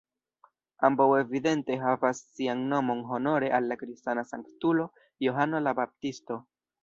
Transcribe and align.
Ambaŭ 0.87 1.05
evidente 1.17 1.75
havas 1.83 2.21
sian 2.37 2.63
nomon 2.71 3.03
honore 3.11 3.53
al 3.59 3.69
la 3.73 3.77
kristana 3.83 4.25
sanktulo 4.31 4.87
Johano 5.27 5.61
la 5.69 5.75
Baptisto. 5.81 6.41